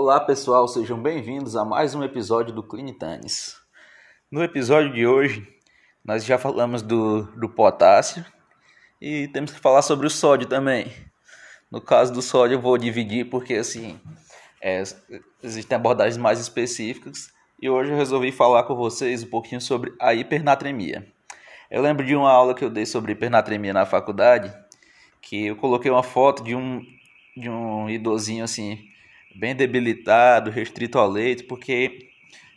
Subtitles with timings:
[0.00, 3.56] Olá pessoal, sejam bem-vindos a mais um episódio do Clinitanes.
[4.30, 5.44] No episódio de hoje,
[6.04, 8.24] nós já falamos do, do potássio
[9.00, 10.92] e temos que falar sobre o sódio também.
[11.68, 13.98] No caso do sódio, eu vou dividir porque assim
[14.62, 14.84] é,
[15.42, 20.14] existem abordagens mais específicas e hoje eu resolvi falar com vocês um pouquinho sobre a
[20.14, 21.12] hipernatremia.
[21.68, 24.56] Eu lembro de uma aula que eu dei sobre hipernatremia na faculdade
[25.20, 26.86] que eu coloquei uma foto de um
[27.36, 28.96] de um idosinho assim
[29.38, 32.08] bem debilitado, restrito ao leito, porque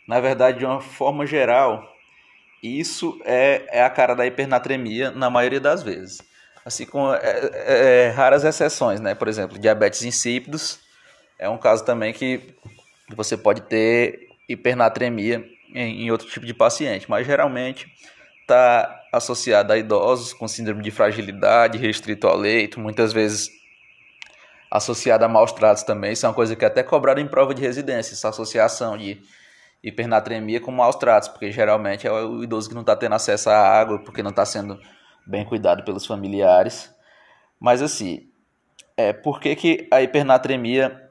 [0.06, 1.88] na verdade de uma forma geral
[2.62, 6.20] isso é, é a cara da hipernatremia na maioria das vezes.
[6.64, 9.14] Assim com é, é, é, raras exceções, né?
[9.14, 10.80] Por exemplo, diabetes insípidos
[11.38, 12.54] é um caso também que
[13.16, 15.44] você pode ter hipernatremia
[15.74, 17.86] em, em outro tipo de paciente, mas geralmente
[18.40, 23.50] está associada a idosos com síndrome de fragilidade, restrito ao leito, muitas vezes
[24.72, 26.12] associada a maus tratos também.
[26.12, 29.20] Isso é uma coisa que é até cobrada em prova de residência, essa associação de
[29.84, 33.56] hipernatremia com maus tratos, porque geralmente é o idoso que não está tendo acesso à
[33.56, 34.80] água, porque não está sendo
[35.26, 36.90] bem cuidado pelos familiares.
[37.60, 38.26] Mas assim,
[38.96, 41.10] é, por que, que a hipernatremia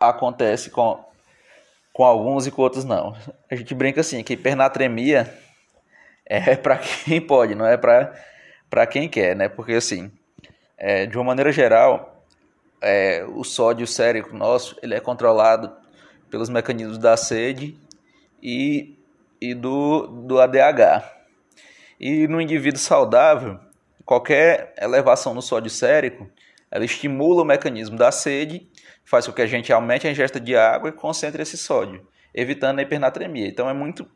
[0.00, 1.04] acontece com,
[1.92, 3.14] com alguns e com outros não?
[3.50, 5.30] A gente brinca assim, que hipernatremia
[6.24, 9.46] é para quem pode, não é para quem quer, né?
[9.46, 10.10] Porque assim,
[10.78, 12.17] é, de uma maneira geral,
[12.80, 15.72] é, o sódio sérico nosso ele é controlado
[16.30, 17.76] pelos mecanismos da sede
[18.42, 18.96] e,
[19.40, 21.04] e do, do ADH.
[21.98, 23.58] E no indivíduo saudável,
[24.04, 26.28] qualquer elevação no sódio sérico,
[26.70, 28.68] ela estimula o mecanismo da sede,
[29.04, 32.78] faz com que a gente aumente a ingesta de água e concentre esse sódio, evitando
[32.78, 33.48] a hipernatremia.
[33.48, 34.06] Então é muito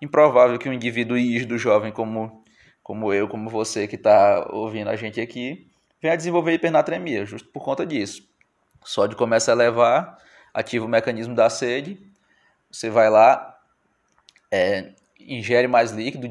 [0.00, 2.44] improvável que um indivíduo rígido, jovem como,
[2.82, 5.66] como eu, como você que está ouvindo a gente aqui,
[6.04, 8.28] venha a desenvolver hipernatremia, justo por conta disso.
[8.82, 10.18] O sódio começa a elevar,
[10.52, 11.98] ativa o mecanismo da sede,
[12.70, 13.58] você vai lá,
[14.52, 16.28] é, ingere mais líquido,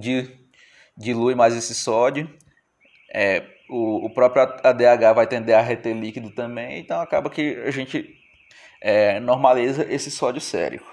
[0.96, 2.32] dilui mais esse sódio,
[3.12, 7.72] é, o, o, próprio ADH vai tender a reter líquido também, então acaba que a
[7.72, 8.16] gente
[8.80, 10.86] é, normaliza esse sódio sérico.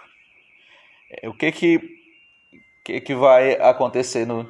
[1.23, 2.01] É, o que que
[2.83, 4.49] que, que vai acontecer no.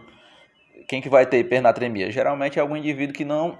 [0.87, 2.13] Quem que vai ter hipernatremia?
[2.13, 3.59] Geralmente é algum indivíduo que não,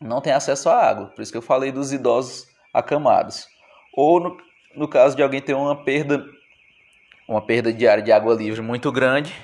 [0.00, 1.06] não tem acesso à água.
[1.06, 3.46] Por isso que eu falei dos idosos acamados.
[3.92, 4.36] Ou no,
[4.74, 6.24] no caso de alguém ter uma perda,
[7.28, 9.34] uma perda diária de água livre muito grande,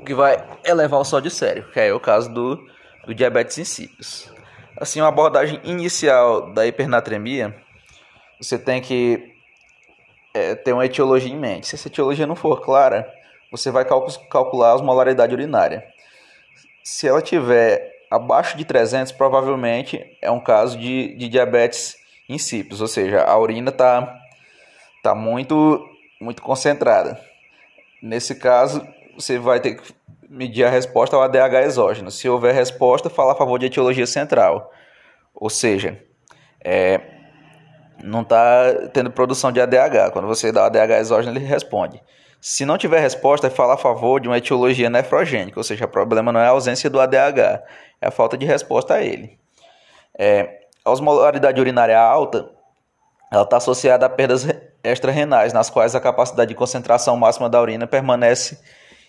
[0.00, 2.56] o que vai elevar o sódio sério, que é o caso do,
[3.04, 4.32] do diabetes insípidos.
[4.78, 7.54] Assim, uma abordagem inicial da hipernatremia,
[8.40, 9.34] você tem que
[10.34, 11.66] é, ter uma etiologia em mente.
[11.66, 13.10] Se essa etiologia não for clara,
[13.50, 15.84] você vai calcular a osmolaridade urinária.
[16.84, 21.96] Se ela tiver abaixo de 300, provavelmente é um caso de, de diabetes
[22.28, 24.18] insípidos, ou seja, a urina está
[25.02, 25.84] tá muito,
[26.20, 27.20] muito concentrada.
[28.02, 29.94] Nesse caso, você vai ter que
[30.28, 32.10] medir a resposta ao ADH exógeno.
[32.10, 34.70] Se houver resposta, fala a favor de etiologia central.
[35.34, 36.02] Ou seja,
[36.62, 37.00] é,
[38.02, 40.12] não está tendo produção de ADH.
[40.12, 42.02] Quando você dá ADH exógeno, ele responde.
[42.40, 45.88] Se não tiver resposta, é falar a favor de uma etiologia nefrogênica, ou seja, o
[45.88, 47.62] problema não é a ausência do ADH,
[48.00, 49.38] é a falta de resposta a ele.
[50.18, 52.48] É, a osmolaridade urinária alta
[53.32, 54.46] ela está associada a perdas
[54.84, 58.58] extra-renais, nas quais a capacidade de concentração máxima da urina permanece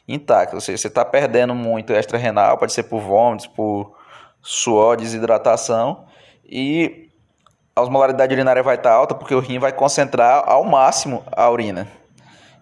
[0.07, 0.55] intacta.
[0.55, 3.95] Ou seja, você está perdendo muito extra-renal, pode ser por vômitos, por
[4.41, 6.05] suor, desidratação,
[6.43, 7.06] e
[7.77, 11.47] a osmolaridade urinária vai estar tá alta porque o rim vai concentrar ao máximo a
[11.47, 11.87] urina.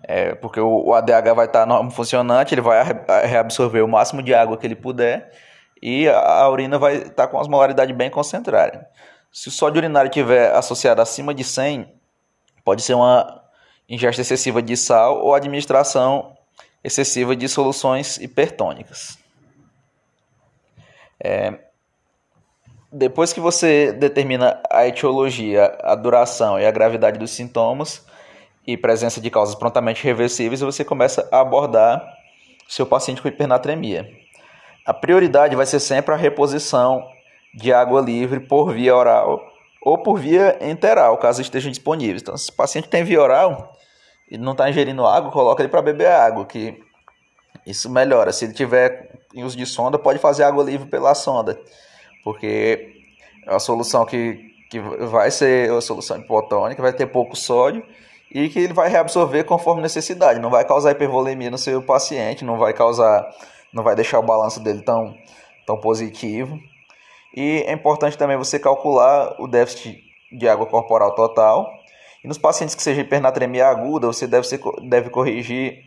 [0.03, 2.83] É, porque o, ADH vai estar tá funcionante, ele vai
[3.25, 5.31] reabsorver o máximo de água que ele puder
[5.81, 8.85] e a, a urina vai estar tá com a osmolaridade bem concentrada.
[9.31, 11.91] Se o sódio urinário estiver associado acima de 100,
[12.65, 13.41] pode ser uma
[13.87, 16.35] ingesta excessiva de sal ou administração
[16.83, 19.17] excessiva de soluções hipertônicas.
[21.23, 21.64] É,
[22.97, 28.05] depois que você determina a etiologia, a duração e a gravidade dos sintomas,
[28.65, 32.01] e presença de causas prontamente reversíveis, você começa a abordar
[32.67, 34.09] seu paciente com hipernatremia.
[34.85, 37.05] A prioridade vai ser sempre a reposição
[37.53, 39.41] de água livre por via oral
[39.81, 42.21] ou por via enteral, caso estejam disponíveis.
[42.21, 43.73] Então, se o paciente tem via oral
[44.31, 46.81] e não está ingerindo água, coloca ele para beber água, que
[47.67, 48.31] isso melhora.
[48.31, 51.59] Se ele tiver em uso de sonda, pode fazer água livre pela sonda,
[52.25, 53.03] porque
[53.47, 57.85] uma solução que, que vai ser uma solução hipotônica, vai ter pouco sódio
[58.31, 62.57] e que ele vai reabsorver conforme necessidade, não vai causar hipervolemia no seu paciente, não
[62.57, 63.29] vai causar,
[63.71, 65.15] não vai deixar o balanço dele tão,
[65.67, 66.59] tão positivo.
[67.35, 71.71] E é importante também você calcular o déficit de água corporal total
[72.23, 75.83] E nos pacientes que seja hipernatremia aguda, você deve, ser, deve corrigir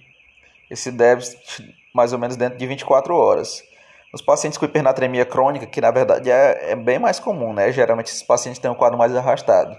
[0.71, 3.61] esse déficit mais ou menos dentro de 24 horas.
[4.13, 7.71] Nos pacientes com hipernatremia crônica, que na verdade é, é bem mais comum, né?
[7.71, 9.77] Geralmente esses pacientes têm um quadro mais arrastado.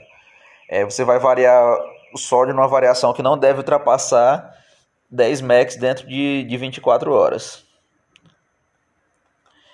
[0.67, 1.77] É, você vai variar
[2.13, 4.55] o sódio numa variação que não deve ultrapassar
[5.09, 7.65] 10 max dentro de, de 24 horas.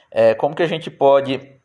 [0.09, 1.59] É, como que a gente pode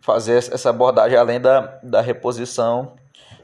[0.00, 2.96] fazer essa abordagem além da, da reposição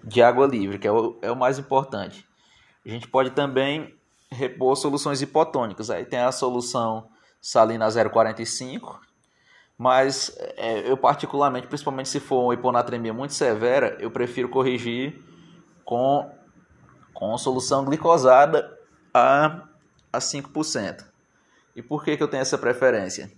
[0.02, 2.26] de água livre, que é o, é o mais importante?
[2.84, 3.94] A gente pode também
[4.31, 5.90] repor soluções hipotônicas.
[5.90, 7.08] Aí tem a solução
[7.42, 9.00] salina 0,45,
[9.76, 15.20] mas é, eu particularmente, principalmente se for uma hiponatremia muito severa, eu prefiro corrigir
[15.84, 16.30] com,
[17.12, 18.78] com solução glicosada
[19.12, 19.64] a,
[20.12, 21.04] a 5%.
[21.74, 23.32] E por que, que eu tenho essa preferência?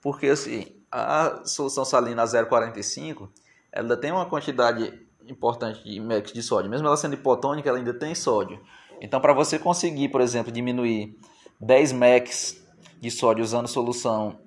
[0.00, 3.28] Porque assim, a solução salina 0,45
[3.70, 6.70] ela tem uma quantidade importante de max de sódio.
[6.70, 8.60] Mesmo ela sendo hipotônica, ela ainda tem sódio.
[9.00, 11.16] Então, para você conseguir, por exemplo, diminuir
[11.60, 12.61] 10 max
[13.02, 14.38] de sódio usando solução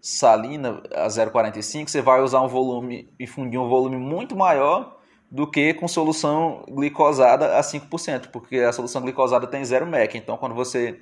[0.00, 4.98] salina a 0,45, você vai usar um volume e fundir um volume muito maior
[5.28, 10.16] do que com solução glicosada a 5%, porque a solução glicosada tem 0 mEq.
[10.16, 11.00] Então, quando você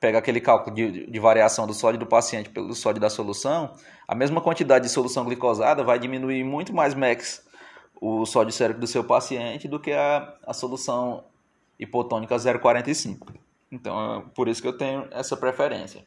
[0.00, 3.72] pega aquele cálculo de, de, variação do sódio do paciente pelo sódio da solução,
[4.08, 7.40] a mesma quantidade de solução glicosada vai diminuir muito mais MEX
[8.00, 11.22] o sódio sérico do seu paciente do que a, a solução
[11.78, 13.44] hipotônica 0,45.
[13.70, 16.06] Então, é por isso que eu tenho essa preferência.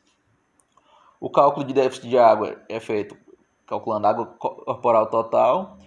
[1.19, 3.17] O cálculo de déficit de água é feito
[3.65, 5.77] calculando a água corporal total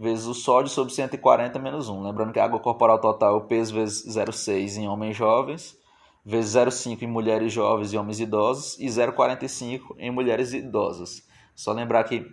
[0.00, 2.02] vezes o sódio sobre 140 menos 1.
[2.02, 5.78] Lembrando que a água corporal total é o peso vezes 0,6 em homens jovens,
[6.24, 11.22] vezes 0,5 em mulheres jovens e homens idosos, e 0,45 em mulheres idosas.
[11.54, 12.26] Só lembrar que,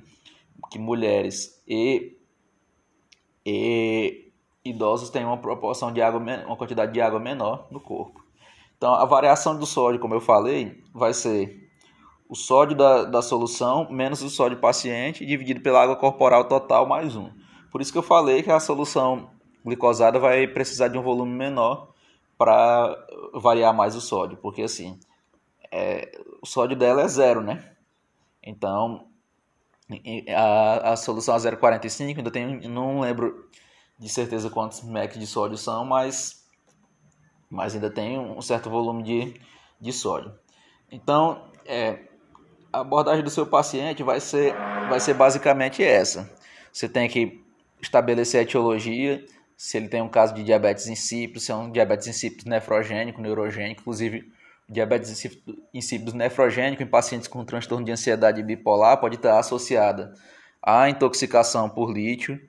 [0.72, 2.18] que mulheres e,
[3.46, 4.32] e
[4.64, 8.27] idosos têm uma proporção de água, uma quantidade de água menor no corpo.
[8.78, 11.68] Então, a variação do sódio, como eu falei, vai ser
[12.30, 17.16] o sódio da, da solução menos o sódio paciente dividido pela água corporal total mais
[17.16, 17.32] 1.
[17.72, 19.30] Por isso que eu falei que a solução
[19.66, 21.94] glicosada vai precisar de um volume menor
[22.38, 22.96] para
[23.34, 25.00] variar mais o sódio, porque assim,
[25.72, 27.72] é, o sódio dela é zero, né?
[28.44, 29.08] Então,
[30.36, 33.50] a, a solução a 0,45, ainda tem, não lembro
[33.98, 36.47] de certeza quantos mEq de sódio são, mas,
[37.50, 39.42] mas ainda tem um certo volume de,
[39.80, 40.34] de sódio.
[40.92, 42.00] Então, é,
[42.72, 44.54] a abordagem do seu paciente vai ser,
[44.90, 46.30] vai ser basicamente essa.
[46.72, 47.44] Você tem que
[47.82, 49.24] estabelecer a etiologia,
[49.56, 53.82] se ele tem um caso de diabetes insípido, se é um diabetes insípido nefrogênico, neurogênico,
[53.82, 54.32] inclusive
[54.70, 55.26] diabetes
[55.74, 60.14] insípido nefrogênico em pacientes com transtorno de ansiedade bipolar pode estar associada
[60.62, 62.40] à intoxicação por lítio.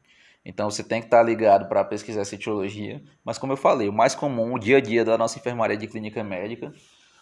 [0.48, 3.02] Então você tem que estar ligado para pesquisar essa etiologia.
[3.22, 5.86] Mas como eu falei, o mais comum, o dia a dia da nossa enfermaria de
[5.86, 6.72] clínica médica,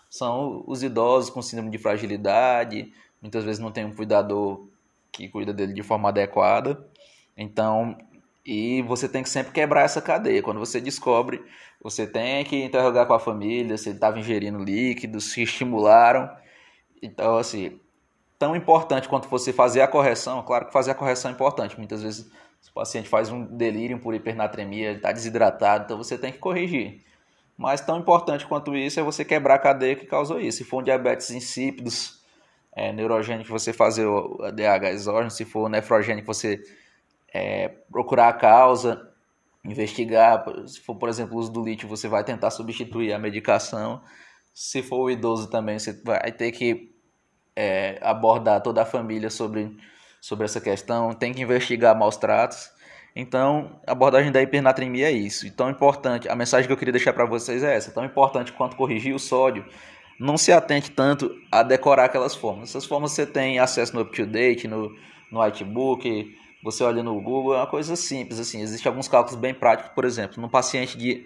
[0.09, 4.69] são os idosos com síndrome de fragilidade, muitas vezes não tem um cuidador
[5.11, 6.87] que cuida dele de forma adequada.
[7.37, 7.99] Então,
[8.45, 10.41] e você tem que sempre quebrar essa cadeia.
[10.41, 11.45] Quando você descobre,
[11.83, 16.31] você tem que interrogar com a família se ele estava ingerindo líquidos, se estimularam.
[17.03, 17.81] Então, assim,
[18.39, 21.77] tão importante quanto você fazer a correção, claro que fazer a correção é importante.
[21.77, 22.31] Muitas vezes
[22.69, 27.03] o paciente faz um delírio por hipernatremia, está desidratado, então você tem que corrigir.
[27.57, 30.59] Mas tão importante quanto isso é você quebrar a cadeia que causou isso.
[30.59, 32.23] Se for um diabetes insípidos,
[32.77, 35.31] é, neurogênico, você fazer o DH exógeno.
[35.31, 36.63] Se for nefrogênico, você
[37.33, 39.11] é, procurar a causa,
[39.65, 40.45] investigar.
[40.67, 44.03] Se for, por exemplo, o uso do lítio, você vai tentar substituir a medicação.
[44.53, 46.95] Se for o idoso também, você vai ter que
[47.55, 49.75] é, abordar toda a família sobre,
[50.21, 51.13] sobre essa questão.
[51.13, 52.71] Tem que investigar maus tratos.
[53.15, 55.47] Então, a abordagem da hipernatremia é isso.
[55.47, 58.53] E tão importante, a mensagem que eu queria deixar para vocês é essa: tão importante
[58.53, 59.65] quanto corrigir o sódio.
[60.19, 62.71] Não se atente tanto a decorar aquelas formas.
[62.71, 64.91] Essas formas você tem acesso no UpToDate, no,
[65.31, 66.35] no Whitebook,
[66.67, 70.05] você olha no Google, é uma coisa simples, assim, existem alguns cálculos bem práticos, por
[70.05, 71.25] exemplo, num paciente de,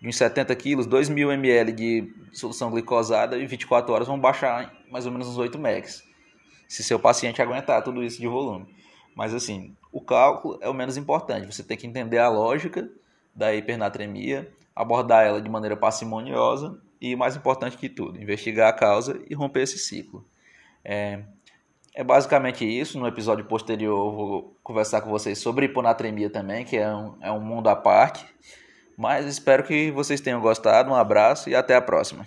[0.00, 4.72] de uns 70 quilos, 2 mil ml de solução glicosada em 24 horas vão baixar
[4.90, 6.02] mais ou menos uns 8 megs,
[6.68, 8.66] se seu paciente aguentar tudo isso de volume.
[9.14, 12.88] Mas assim, o cálculo é o menos importante, você tem que entender a lógica
[13.34, 19.18] da hipernatremia, abordar ela de maneira parcimoniosa e, mais importante que tudo, investigar a causa
[19.28, 20.24] e romper esse ciclo.
[20.84, 21.20] É,
[21.94, 22.98] é basicamente isso.
[22.98, 27.40] No episódio posterior, vou conversar com vocês sobre hiponatremia também, que é um, é um
[27.40, 28.26] mundo à parte.
[28.98, 30.90] Mas espero que vocês tenham gostado.
[30.90, 32.26] Um abraço e até a próxima.